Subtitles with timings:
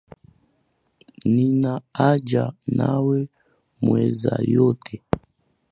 [1.33, 2.45] Nina haja
[2.77, 3.17] nawe,
[3.85, 4.95] mweza yote.